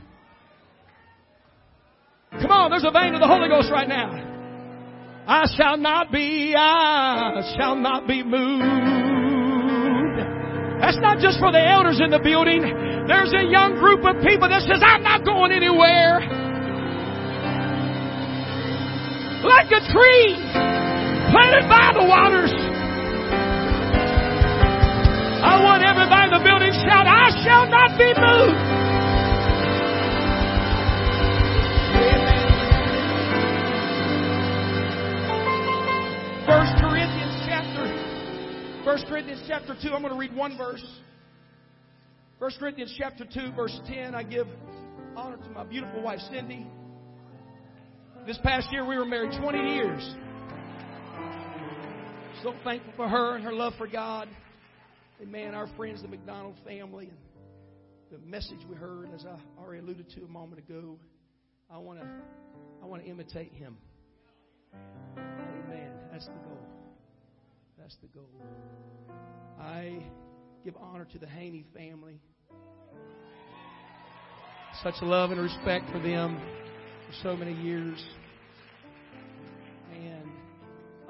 Come 2.32 2.50
on, 2.50 2.70
there's 2.70 2.84
a 2.84 2.90
vein 2.90 3.14
of 3.14 3.20
the 3.20 3.26
Holy 3.26 3.48
Ghost 3.48 3.70
right 3.70 3.88
now. 3.88 4.26
I 5.26 5.44
shall 5.56 5.76
not 5.76 6.10
be, 6.10 6.54
I 6.56 7.54
shall 7.56 7.76
not 7.76 8.06
be 8.06 8.22
moved. 8.22 8.64
That's 10.80 10.98
not 10.98 11.18
just 11.18 11.38
for 11.38 11.52
the 11.52 11.60
elders 11.60 12.00
in 12.02 12.10
the 12.10 12.18
building. 12.18 12.62
There's 13.06 13.32
a 13.32 13.44
young 13.44 13.74
group 13.78 14.04
of 14.04 14.22
people 14.24 14.48
that 14.48 14.62
says, 14.62 14.82
I'm 14.82 15.02
not 15.02 15.24
going 15.24 15.52
anywhere. 15.52 16.20
Like 19.44 19.70
a 19.70 19.80
tree 19.92 20.69
planted 21.30 21.68
by 21.68 21.94
the 21.94 22.04
waters. 22.04 22.52
I 25.40 25.62
want 25.62 25.82
everybody 25.82 26.26
in 26.26 26.34
the 26.36 26.44
building 26.44 26.74
shout, 26.84 27.06
I 27.06 27.30
shall 27.42 27.66
not 27.70 27.96
be 27.96 28.10
moved. 28.18 28.80
First 36.46 36.74
Corinthians 36.82 37.36
chapter, 37.46 38.84
First 38.84 39.06
Corinthians 39.06 39.42
chapter 39.46 39.76
2, 39.80 39.94
I'm 39.94 40.02
going 40.02 40.12
to 40.12 40.18
read 40.18 40.34
one 40.34 40.58
verse. 40.58 40.84
First 42.38 42.58
Corinthians 42.58 42.94
chapter 42.98 43.24
2, 43.24 43.52
verse 43.52 43.78
10, 43.86 44.14
I 44.14 44.24
give 44.24 44.46
honor 45.16 45.36
to 45.36 45.50
my 45.50 45.64
beautiful 45.64 46.02
wife 46.02 46.20
Cindy. 46.32 46.66
This 48.26 48.38
past 48.42 48.72
year 48.72 48.84
we 48.84 48.98
were 48.98 49.04
married 49.04 49.38
20 49.40 49.58
years. 49.74 50.14
So 52.42 52.54
thankful 52.64 52.94
for 52.96 53.06
her 53.06 53.36
and 53.36 53.44
her 53.44 53.52
love 53.52 53.74
for 53.76 53.86
God. 53.86 54.26
Amen. 55.20 55.54
Our 55.54 55.66
friends, 55.76 56.00
the 56.00 56.08
McDonald 56.08 56.54
family, 56.66 57.10
and 57.10 57.18
the 58.10 58.26
message 58.26 58.60
we 58.66 58.76
heard, 58.76 59.10
as 59.14 59.26
I 59.26 59.36
already 59.60 59.82
alluded 59.82 60.08
to 60.14 60.24
a 60.24 60.28
moment 60.28 60.58
ago, 60.58 60.96
I 61.70 61.76
want 61.76 62.00
to, 62.00 62.06
I 62.82 62.86
want 62.86 63.04
to 63.04 63.10
imitate 63.10 63.52
him. 63.52 63.76
Amen. 65.18 65.92
That's 66.10 66.24
the 66.24 66.32
goal. 66.32 66.66
That's 67.78 67.96
the 68.00 68.08
goal. 68.08 68.24
I 69.60 70.02
give 70.64 70.76
honor 70.78 71.06
to 71.12 71.18
the 71.18 71.26
Haney 71.26 71.66
family. 71.76 72.20
Such 74.82 74.94
love 75.02 75.30
and 75.30 75.40
respect 75.42 75.90
for 75.90 75.98
them 75.98 76.40
for 77.06 77.12
so 77.22 77.36
many 77.36 77.52
years. 77.52 78.02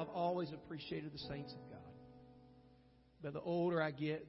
I've 0.00 0.08
always 0.14 0.50
appreciated 0.50 1.12
the 1.12 1.18
saints 1.18 1.52
of 1.52 1.58
God. 1.70 1.78
But 3.22 3.34
the 3.34 3.40
older 3.40 3.82
I 3.82 3.90
get, 3.90 4.26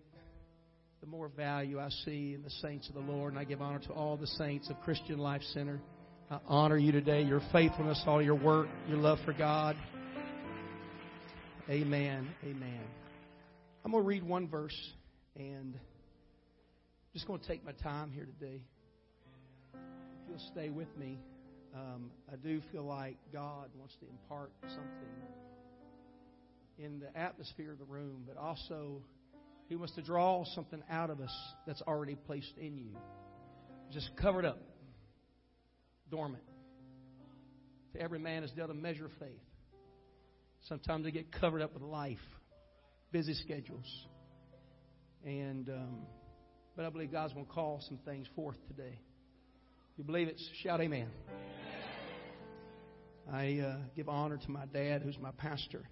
the 0.99 1.07
more 1.07 1.29
value 1.29 1.79
I 1.79 1.87
see 2.03 2.33
in 2.33 2.43
the 2.43 2.49
saints 2.49 2.89
of 2.89 2.95
the 2.95 2.99
Lord. 2.99 3.31
And 3.31 3.39
I 3.39 3.45
give 3.45 3.61
honor 3.61 3.79
to 3.79 3.93
all 3.93 4.17
the 4.17 4.27
saints 4.27 4.69
of 4.69 4.77
Christian 4.81 5.17
Life 5.17 5.43
Center. 5.53 5.79
I 6.29 6.39
honor 6.45 6.77
you 6.77 6.91
today, 6.91 7.21
your 7.21 7.41
faithfulness, 7.53 8.03
all 8.05 8.21
your 8.21 8.35
work, 8.35 8.67
your 8.89 8.97
love 8.97 9.19
for 9.23 9.31
God. 9.31 9.77
Amen. 11.69 12.27
Amen. 12.43 12.81
I'm 13.85 13.91
going 13.91 14.03
to 14.03 14.07
read 14.07 14.23
one 14.23 14.49
verse 14.49 14.77
and 15.37 15.73
just 17.13 17.27
going 17.27 17.39
to 17.39 17.47
take 17.47 17.63
my 17.63 17.71
time 17.71 18.11
here 18.11 18.25
today. 18.25 18.61
If 19.73 19.79
you'll 20.29 20.51
stay 20.51 20.69
with 20.69 20.89
me, 20.97 21.17
um, 21.73 22.11
I 22.29 22.35
do 22.35 22.61
feel 22.73 22.83
like 22.83 23.15
God 23.31 23.69
wants 23.79 23.95
to 24.01 24.05
impart 24.09 24.51
something 24.67 25.07
in 26.83 26.99
the 26.99 27.15
atmosphere 27.17 27.71
of 27.71 27.79
the 27.79 27.85
room, 27.85 28.23
but 28.27 28.37
also 28.37 29.01
He 29.67 29.75
wants 29.75 29.93
to 29.95 30.01
draw 30.01 30.43
something 30.55 30.81
out 30.89 31.09
of 31.09 31.19
us 31.19 31.35
that's 31.65 31.81
already 31.81 32.15
placed 32.15 32.57
in 32.57 32.77
you. 32.77 32.95
Just 33.91 34.09
covered 34.17 34.45
up, 34.45 34.59
dormant. 36.09 36.43
To 37.93 38.01
every 38.01 38.19
man 38.19 38.43
is 38.43 38.51
dealt 38.51 38.69
a 38.69 38.73
measure 38.73 39.05
of 39.05 39.11
faith. 39.19 39.41
Sometimes 40.67 41.03
they 41.03 41.11
get 41.11 41.31
covered 41.31 41.61
up 41.61 41.73
with 41.73 41.83
life, 41.83 42.19
busy 43.11 43.33
schedules. 43.33 43.85
And 45.25 45.69
um, 45.69 45.97
but 46.75 46.85
I 46.85 46.89
believe 46.89 47.11
God's 47.11 47.33
going 47.33 47.45
to 47.45 47.51
call 47.51 47.81
some 47.87 47.99
things 48.05 48.27
forth 48.35 48.55
today. 48.67 48.99
If 49.91 49.97
you 49.97 50.03
believe 50.03 50.29
it, 50.29 50.39
shout 50.63 50.79
amen. 50.79 51.09
I 53.31 53.59
uh, 53.59 53.77
give 53.95 54.09
honor 54.09 54.37
to 54.37 54.51
my 54.51 54.65
dad, 54.65 55.01
who's 55.03 55.17
my 55.19 55.31
pastor 55.31 55.85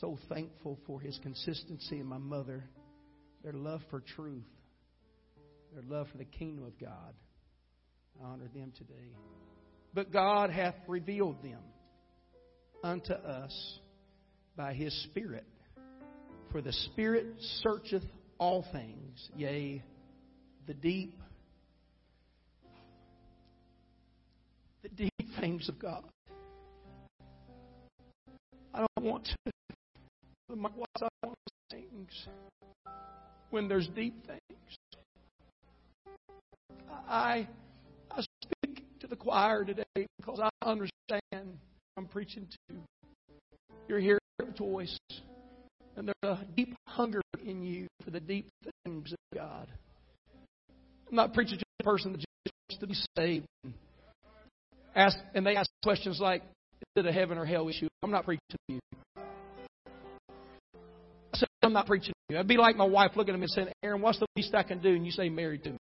so 0.00 0.18
thankful 0.28 0.78
for 0.86 1.00
his 1.00 1.18
consistency 1.22 1.98
and 1.98 2.08
my 2.08 2.18
mother, 2.18 2.64
their 3.42 3.52
love 3.52 3.80
for 3.90 4.00
truth, 4.00 4.42
their 5.72 5.82
love 5.82 6.08
for 6.10 6.18
the 6.18 6.24
kingdom 6.24 6.64
of 6.64 6.78
God. 6.78 7.14
I 8.20 8.26
honor 8.26 8.48
them 8.54 8.72
today. 8.76 9.16
But 9.94 10.12
God 10.12 10.50
hath 10.50 10.74
revealed 10.86 11.42
them 11.42 11.60
unto 12.82 13.12
us 13.12 13.78
by 14.56 14.74
his 14.74 14.94
Spirit. 15.04 15.46
For 16.50 16.62
the 16.62 16.72
Spirit 16.72 17.26
searcheth 17.62 18.04
all 18.38 18.64
things, 18.72 19.30
yea, 19.36 19.82
the 20.66 20.74
deep, 20.74 21.18
the 24.82 24.88
deep 24.88 25.28
things 25.40 25.68
of 25.68 25.78
God. 25.78 26.04
I 28.74 28.86
don't 28.96 29.06
want 29.06 29.26
to 29.26 29.52
things 31.70 32.26
when 33.50 33.68
there's 33.68 33.88
deep 33.88 34.14
things. 34.26 34.76
I 37.08 37.46
I 38.10 38.22
speak 38.42 38.84
to 39.00 39.06
the 39.06 39.16
choir 39.16 39.64
today 39.64 40.06
because 40.18 40.40
I 40.40 40.50
understand 40.64 41.58
I'm 41.96 42.06
preaching 42.06 42.46
to. 42.68 42.74
You're 43.88 44.00
hearing 44.00 44.20
a 44.40 44.58
voice, 44.58 44.98
and 45.96 46.08
there's 46.08 46.38
a 46.38 46.44
deep 46.56 46.74
hunger 46.86 47.20
in 47.44 47.62
you 47.62 47.88
for 48.04 48.10
the 48.10 48.20
deep 48.20 48.48
things 48.84 49.12
of 49.12 49.18
God. 49.34 49.68
I'm 51.10 51.16
not 51.16 51.34
preaching 51.34 51.58
to 51.58 51.64
a 51.80 51.84
person 51.84 52.12
that 52.12 52.18
just 52.18 52.28
wants 52.70 52.80
to 52.80 52.86
be 52.86 52.94
saved. 53.18 53.46
Ask, 54.94 55.18
and 55.34 55.44
they 55.44 55.56
ask 55.56 55.70
questions 55.82 56.20
like, 56.20 56.42
"Is 56.42 57.04
it 57.04 57.06
a 57.06 57.12
heaven 57.12 57.38
or 57.38 57.44
hell 57.44 57.68
issue?" 57.68 57.88
I'm 58.02 58.10
not 58.10 58.24
preaching 58.24 58.40
to 58.50 58.58
you. 58.68 58.80
I'm 61.62 61.72
not 61.72 61.86
preaching 61.86 62.12
to 62.28 62.34
you. 62.34 62.38
I'd 62.40 62.48
be 62.48 62.56
like 62.56 62.76
my 62.76 62.84
wife 62.84 63.12
looking 63.16 63.34
at 63.34 63.40
me 63.40 63.44
and 63.44 63.50
saying, 63.50 63.68
Aaron, 63.82 64.00
what's 64.00 64.18
the 64.18 64.26
least 64.36 64.54
I 64.54 64.62
can 64.62 64.80
do? 64.80 64.90
And 64.90 65.06
you 65.06 65.12
say, 65.12 65.28
married 65.28 65.64
to 65.64 65.70
me. 65.70 65.78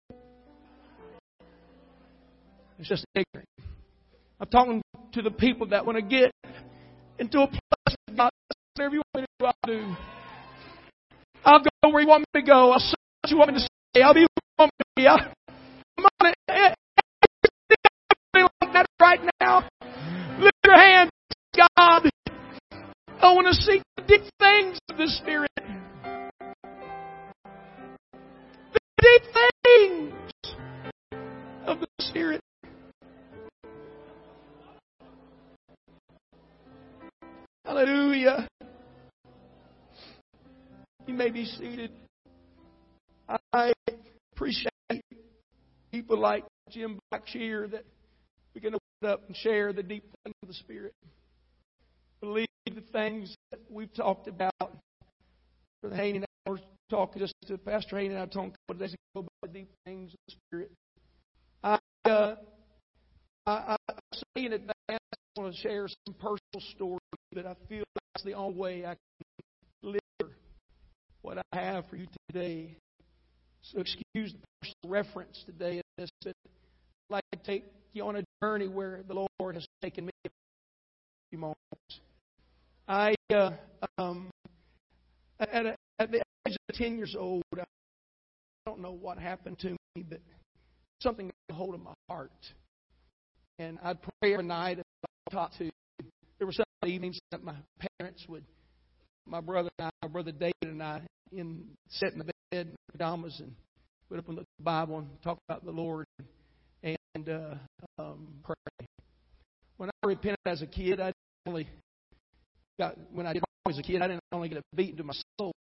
It's 2.78 2.88
just 2.88 3.04
ignorant. 3.14 3.48
I'm 4.40 4.48
talking 4.48 4.82
to 5.12 5.22
the 5.22 5.30
people 5.30 5.68
that 5.68 5.84
want 5.84 5.96
to 5.96 6.02
get 6.02 6.32
into 7.18 7.40
a 7.40 7.46
place 7.46 7.96
God. 8.16 8.30
Whatever 8.76 8.94
you 8.94 9.02
want 9.14 9.16
me 9.16 9.22
to 9.22 9.26
do, 9.38 9.46
I'll 9.46 9.54
do. 9.66 9.96
I'll 11.44 11.60
go 11.60 11.90
where 11.90 12.02
you 12.02 12.08
want 12.08 12.20
me 12.20 12.40
to 12.40 12.46
go. 12.46 12.72
I'll 12.72 12.78
say 12.78 12.94
what 13.22 13.30
you 13.30 13.36
want 13.38 13.52
me 13.52 13.58
to 13.58 13.60
say. 13.60 14.02
I'll 14.02 14.14
be 14.14 14.20
where 14.20 14.26
you 14.26 14.54
want 14.58 14.72
me 14.78 14.84
to 14.84 14.86
be. 14.96 15.04
Come 15.96 16.06
on, 16.20 16.32
that 18.72 18.86
right 19.00 19.20
now. 19.40 19.68
Lift 20.38 20.56
your 20.64 20.76
hands, 20.76 21.10
God. 21.56 22.08
I 23.20 23.32
want 23.34 23.48
to 23.48 23.54
see 23.54 23.82
the 23.96 24.02
deep 24.02 24.22
things 24.38 24.78
of 24.88 24.96
the 24.96 25.08
Spirit. 25.08 25.50
things 29.18 30.14
of 31.66 31.80
the 31.80 31.86
Spirit. 32.00 32.40
Hallelujah. 37.64 38.48
You 41.06 41.14
may 41.14 41.30
be 41.30 41.44
seated. 41.44 41.92
I 43.52 43.72
appreciate 44.34 44.70
people 45.92 46.18
like 46.18 46.44
Jim 46.70 46.98
Blackshear 47.12 47.70
that 47.70 47.84
we 48.54 48.60
can 48.60 48.74
open 48.74 49.12
up 49.12 49.22
and 49.26 49.36
share 49.36 49.72
the 49.72 49.82
deep 49.82 50.04
things 50.24 50.34
of 50.42 50.48
the 50.48 50.54
Spirit. 50.54 50.94
Believe 52.20 52.46
the 52.66 52.80
things 52.92 53.34
that 53.50 53.60
we've 53.70 53.92
talked 53.94 54.28
about 54.28 54.52
for 55.80 55.88
the 55.88 55.96
Haney 55.96 56.24
hours 56.46 56.60
Talking 56.90 57.20
just 57.20 57.34
to 57.46 57.56
Pastor 57.56 57.98
Haney 57.98 58.14
and 58.14 58.18
I 58.18 58.26
talking 58.26 58.50
a 58.50 58.72
couple 58.72 58.84
days 58.84 58.94
ago 59.14 59.24
about 59.42 59.54
deep 59.54 59.70
things 59.84 60.12
of 60.12 60.18
the 60.26 60.34
Spirit. 60.48 60.72
I, 61.62 61.78
uh, 62.04 62.34
I, 63.46 63.76
I 63.88 63.94
say 64.12 64.46
in 64.46 64.54
advance, 64.54 64.74
I 64.88 64.96
want 65.36 65.54
to 65.54 65.60
share 65.60 65.86
some 65.86 66.14
personal 66.14 66.74
stories, 66.74 66.98
but 67.32 67.46
I 67.46 67.54
feel 67.68 67.84
that's 67.94 68.24
the 68.24 68.32
only 68.32 68.58
way 68.58 68.84
I 68.84 68.96
can 68.96 68.98
deliver 69.82 70.34
what 71.22 71.38
I 71.38 71.56
have 71.56 71.86
for 71.88 71.94
you 71.94 72.08
today. 72.28 72.76
So 73.62 73.80
excuse 73.80 74.32
the 74.32 74.46
personal 74.60 74.88
reference 74.88 75.44
today 75.46 75.76
in 75.76 75.82
this, 75.96 76.10
but 76.24 76.34
I'd 76.44 77.14
like 77.14 77.24
to 77.32 77.38
take 77.38 77.66
you 77.92 78.04
on 78.04 78.16
a 78.16 78.24
journey 78.42 78.66
where 78.66 79.04
the 79.06 79.28
Lord 79.38 79.54
has 79.54 79.64
taken 79.80 80.06
me 80.06 80.12
a 80.26 80.30
few 81.30 81.38
moments. 81.38 82.00
I, 82.88 83.14
uh, 83.32 83.50
um, 83.96 84.28
at, 85.38 85.66
a, 85.66 85.76
at 86.00 86.10
the 86.10 86.22
age 86.48 86.56
of 86.68 86.74
10 86.74 86.96
years 86.96 87.14
old, 87.16 87.44
I 87.56 87.62
don't 88.66 88.80
know 88.80 88.92
what 88.92 89.18
happened 89.18 89.58
to 89.60 89.70
me, 89.94 90.02
but 90.08 90.20
something 91.00 91.26
got 91.26 91.54
a 91.54 91.54
hold 91.54 91.74
of 91.74 91.82
my 91.82 91.92
heart. 92.08 92.32
And 93.58 93.78
I'd 93.84 93.98
pray 94.02 94.32
every 94.32 94.46
night 94.46 94.78
and 94.78 94.84
I'd 95.04 95.32
talk 95.32 95.52
to. 95.58 95.70
There 96.38 96.46
were 96.46 96.52
some 96.52 96.64
evenings 96.86 97.18
that 97.30 97.44
my 97.44 97.54
parents 97.98 98.24
would, 98.28 98.44
my 99.26 99.42
brother 99.42 99.68
and 99.78 99.88
I, 99.88 100.06
my 100.06 100.08
brother 100.08 100.32
David 100.32 100.54
and 100.62 100.82
I, 100.82 101.02
in 101.32 101.64
sit 101.90 102.14
in 102.14 102.18
the 102.18 102.24
bed 102.24 102.34
in 102.52 102.74
pajamas 102.90 103.38
and 103.40 103.52
we'd 104.08 104.18
open 104.18 104.36
the 104.36 104.44
Bible 104.58 104.98
and 104.98 105.08
talk 105.22 105.38
about 105.48 105.64
the 105.64 105.70
Lord 105.70 106.06
and 106.82 107.28
uh, 107.28 107.54
um, 107.98 108.28
pray. 108.42 108.86
When 109.76 109.90
I 109.90 110.06
repented 110.06 110.38
as 110.46 110.62
a 110.62 110.66
kid, 110.66 110.98
I 110.98 111.12
only 111.46 111.68
got 112.78 112.96
when 113.12 113.26
I 113.26 113.34
did 113.34 113.42
as 113.68 113.78
a 113.78 113.82
kid, 113.82 114.00
I 114.00 114.08
didn't 114.08 114.22
only 114.32 114.48
get 114.48 114.58
a 114.58 114.62
beat 114.74 114.90
into 114.90 115.04
my 115.04 115.14
soul. 115.38 115.52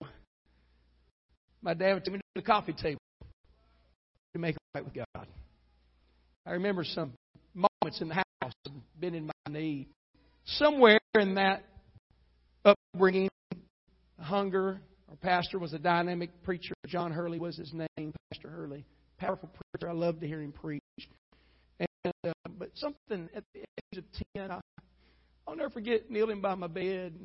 My 1.62 1.74
dad 1.74 2.04
take 2.06 2.14
me 2.14 2.20
to 2.20 2.24
the 2.36 2.42
coffee 2.42 2.74
table 2.74 3.02
to 4.34 4.40
make 4.40 4.56
it 4.56 4.62
right 4.74 4.84
with 4.84 4.94
God. 4.94 5.28
I 6.46 6.52
remember 6.52 6.84
some 6.84 7.14
moments 7.54 8.02
in 8.02 8.08
the 8.08 8.16
house, 8.42 8.54
bending 9.00 9.26
my 9.26 9.52
knee. 9.52 9.88
Somewhere 10.46 11.00
in 11.16 11.36
that 11.36 11.64
upbringing, 12.64 13.30
hunger, 14.20 14.80
our 15.10 15.16
pastor 15.18 15.60
was 15.60 15.74
a 15.74 15.80
dynamic 15.80 16.30
preacher. 16.44 16.74
John 16.88 17.12
Hurley 17.12 17.40
was 17.40 17.58
his 17.58 17.74
name, 17.74 18.14
Pastor 18.32 18.50
Hurley. 18.50 18.86
Powerful 19.18 19.50
preacher. 19.50 19.90
I 19.90 19.94
love 19.94 20.20
to 20.22 20.28
hear 20.28 20.42
him 20.42 20.54
preach. 20.54 20.82
And 21.80 22.14
uh, 22.26 22.32
but 22.58 22.70
something 22.76 23.30
at 23.36 23.44
the 23.54 23.60
age 23.60 23.98
of 23.98 24.06
ten, 24.34 24.52
I, 24.52 24.62
I'll 25.48 25.56
never 25.56 25.70
forget 25.70 26.10
kneeling 26.10 26.40
by 26.40 26.56
my 26.56 26.68
bed. 26.68 27.16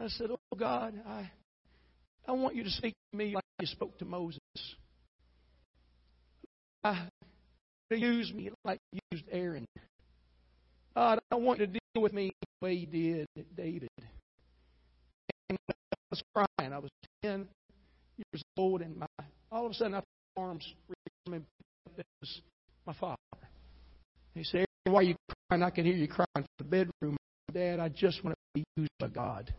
I 0.00 0.08
said, 0.08 0.30
"Oh 0.30 0.56
God, 0.56 0.94
I 1.06 1.30
I 2.30 2.32
want 2.32 2.54
you 2.54 2.62
to 2.62 2.70
speak 2.70 2.94
to 3.10 3.18
me 3.18 3.34
like 3.34 3.42
you 3.58 3.66
spoke 3.66 3.98
to 3.98 4.04
Moses. 4.04 4.38
I, 6.84 7.08
use 7.90 8.32
me 8.32 8.52
like 8.64 8.78
you 8.92 9.00
used 9.10 9.24
Aaron. 9.32 9.66
God, 10.94 11.18
I 11.32 11.34
want 11.34 11.58
you 11.58 11.66
to 11.66 11.72
deal 11.72 12.00
with 12.00 12.12
me 12.12 12.30
the 12.40 12.64
way 12.64 12.74
you 12.74 12.86
did 12.86 13.26
David. 13.56 13.88
And 15.48 15.58
I 15.68 15.96
was 16.08 16.22
crying. 16.32 16.72
I 16.72 16.78
was 16.78 16.90
10 17.24 17.48
years 18.16 18.44
old, 18.56 18.82
and 18.82 18.96
my, 18.96 19.06
all 19.50 19.66
of 19.66 19.72
a 19.72 19.74
sudden, 19.74 19.94
I 19.94 19.96
felt 19.96 20.06
arms 20.36 20.74
reaching 20.86 21.44
It 21.98 22.06
was 22.20 22.42
my 22.86 22.92
father. 22.92 23.16
He 24.36 24.44
said, 24.44 24.66
Why 24.84 25.00
are 25.00 25.02
you 25.02 25.16
crying? 25.48 25.64
I 25.64 25.70
can 25.70 25.84
hear 25.84 25.96
you 25.96 26.06
crying 26.06 26.28
from 26.34 26.44
the 26.58 26.64
bedroom. 26.64 27.16
Dad, 27.52 27.80
I 27.80 27.88
just 27.88 28.22
want 28.22 28.36
to 28.36 28.40
be 28.54 28.62
used 28.76 28.92
by 29.00 29.08
God. 29.08 29.52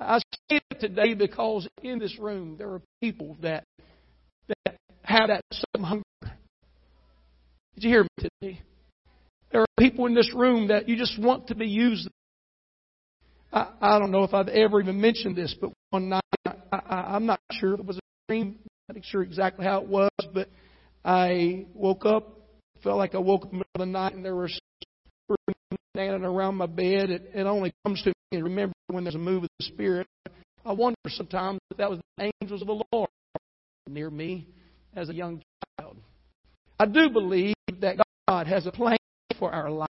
I 0.00 0.18
say 0.18 0.60
it 0.70 0.80
today 0.80 1.14
because 1.14 1.68
in 1.82 1.98
this 1.98 2.18
room 2.18 2.56
there 2.56 2.70
are 2.70 2.82
people 3.00 3.36
that 3.42 3.64
that 4.48 4.76
have 5.02 5.28
that 5.28 5.42
same 5.52 5.84
hunger. 5.84 6.02
Did 7.74 7.84
you 7.84 7.90
hear 7.90 8.02
me 8.02 8.08
today? 8.40 8.62
There 9.50 9.62
are 9.62 9.66
people 9.78 10.06
in 10.06 10.14
this 10.14 10.32
room 10.34 10.68
that 10.68 10.88
you 10.88 10.96
just 10.96 11.18
want 11.18 11.48
to 11.48 11.54
be 11.54 11.66
used. 11.66 12.08
I, 13.52 13.68
I 13.80 13.98
don't 13.98 14.10
know 14.10 14.24
if 14.24 14.34
I've 14.34 14.48
ever 14.48 14.80
even 14.80 15.00
mentioned 15.00 15.36
this, 15.36 15.54
but 15.60 15.70
one 15.90 16.10
night 16.10 16.22
I, 16.44 16.52
I, 16.72 16.96
I'm 17.14 17.26
not 17.26 17.40
sure 17.52 17.74
if 17.74 17.80
it 17.80 17.86
was 17.86 17.96
a 17.96 18.00
dream. 18.28 18.58
I'm 18.88 18.96
not 18.96 19.04
sure 19.04 19.22
exactly 19.22 19.64
how 19.64 19.80
it 19.80 19.88
was, 19.88 20.10
but 20.32 20.48
I 21.04 21.66
woke 21.74 22.04
up, 22.04 22.38
felt 22.82 22.98
like 22.98 23.14
I 23.14 23.18
woke 23.18 23.46
up 23.46 23.52
in 23.52 23.58
the 23.58 23.64
middle 23.64 23.70
of 23.74 23.80
the 23.80 23.86
night, 23.86 24.14
and 24.14 24.24
there 24.24 24.36
was 24.36 24.58
standing 25.94 26.24
around 26.24 26.56
my 26.56 26.66
bed. 26.66 27.10
It, 27.10 27.30
it 27.34 27.46
only 27.46 27.72
comes 27.84 28.02
to 28.02 28.12
me. 28.32 28.42
Remember 28.42 28.74
when 28.88 29.04
there's 29.04 29.14
a 29.14 29.18
move 29.18 29.44
of 29.44 29.50
the 29.58 29.64
Spirit. 29.66 30.06
I 30.64 30.72
wonder 30.72 30.96
sometimes 31.08 31.60
if 31.70 31.78
that 31.78 31.90
was 31.90 32.00
the 32.16 32.30
angels 32.42 32.62
of 32.62 32.68
the 32.68 32.82
Lord 32.92 33.08
near 33.88 34.10
me 34.10 34.46
as 34.94 35.08
a 35.08 35.14
young 35.14 35.42
child. 35.78 35.96
I 36.78 36.86
do 36.86 37.08
believe 37.10 37.54
that 37.80 37.96
God 38.28 38.46
has 38.46 38.66
a 38.66 38.72
plan 38.72 38.98
for 39.38 39.50
our 39.50 39.70
life. 39.70 39.88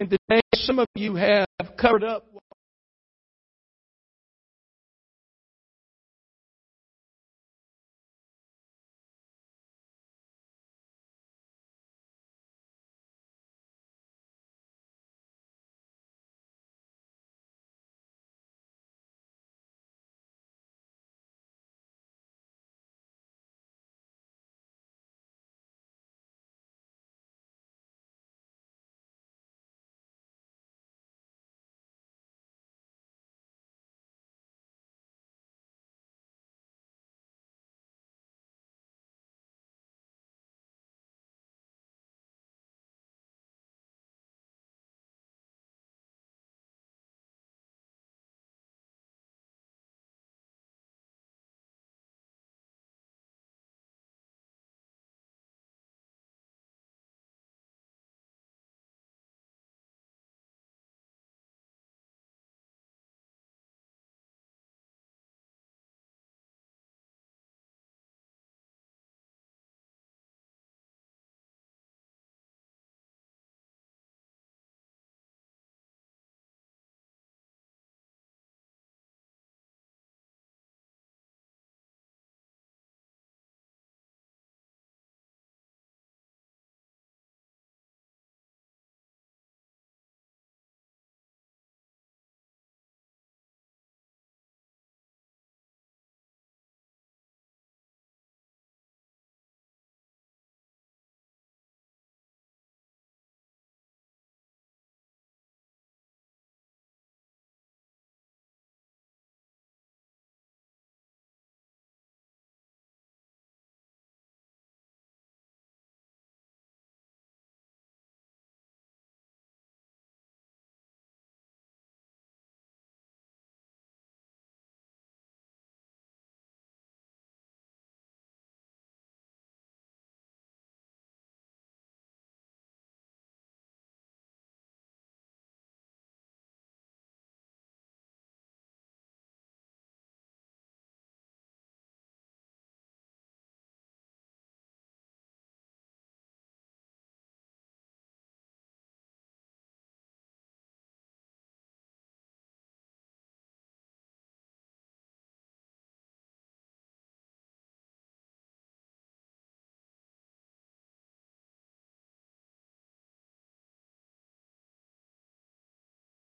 And 0.00 0.08
today, 0.08 0.40
some 0.54 0.78
of 0.78 0.86
you 0.94 1.16
have 1.16 1.46
covered 1.76 2.04
up 2.04 2.26
what 2.30 2.42